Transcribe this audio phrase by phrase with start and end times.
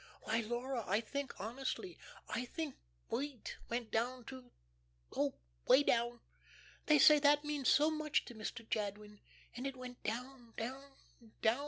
[0.23, 2.73] Why, Laura, I think, honestly, I think
[3.09, 4.49] wheat went down to
[5.15, 5.35] oh,
[5.67, 6.21] way down.
[6.87, 8.67] They say that means so much to Mr.
[8.67, 9.19] Jadwin,
[9.55, 10.95] and it went down, down,
[11.43, 11.59] down.